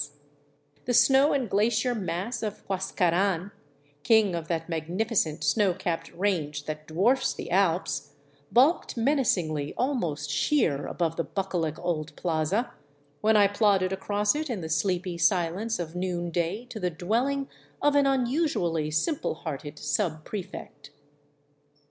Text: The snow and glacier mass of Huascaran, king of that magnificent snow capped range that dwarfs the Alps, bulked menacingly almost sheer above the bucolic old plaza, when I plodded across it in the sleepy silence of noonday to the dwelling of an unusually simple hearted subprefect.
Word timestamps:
The 0.85 0.95
snow 0.95 1.31
and 1.31 1.47
glacier 1.47 1.93
mass 1.93 2.41
of 2.41 2.65
Huascaran, 2.67 3.51
king 4.01 4.33
of 4.33 4.47
that 4.47 4.67
magnificent 4.67 5.43
snow 5.43 5.75
capped 5.75 6.11
range 6.13 6.65
that 6.65 6.87
dwarfs 6.87 7.35
the 7.35 7.51
Alps, 7.51 8.13
bulked 8.51 8.97
menacingly 8.97 9.75
almost 9.77 10.31
sheer 10.31 10.87
above 10.87 11.17
the 11.17 11.23
bucolic 11.23 11.77
old 11.77 12.15
plaza, 12.15 12.73
when 13.21 13.37
I 13.37 13.47
plodded 13.47 13.93
across 13.93 14.33
it 14.33 14.49
in 14.49 14.61
the 14.61 14.69
sleepy 14.69 15.19
silence 15.19 15.77
of 15.77 15.93
noonday 15.95 16.65
to 16.71 16.79
the 16.79 16.89
dwelling 16.89 17.47
of 17.79 17.93
an 17.93 18.07
unusually 18.07 18.89
simple 18.89 19.35
hearted 19.35 19.75
subprefect. 19.77 20.89